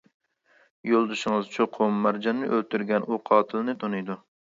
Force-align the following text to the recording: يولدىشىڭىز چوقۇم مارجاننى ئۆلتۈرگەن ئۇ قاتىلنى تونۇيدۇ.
يولدىشىڭىز 0.91 1.53
چوقۇم 1.57 2.01
مارجاننى 2.07 2.51
ئۆلتۈرگەن 2.53 3.09
ئۇ 3.11 3.25
قاتىلنى 3.33 3.81
تونۇيدۇ. 3.87 4.23